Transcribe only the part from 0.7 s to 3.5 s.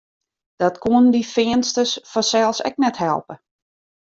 koenen dy Feansters fansels ek net helpe.